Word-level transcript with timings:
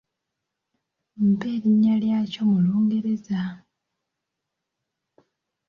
Mpa 1.29 1.47
erinnya 1.55 1.93
lya 2.01 2.19
kyo 2.31 2.43
mu 2.49 2.57
Lungereza? 2.65 3.41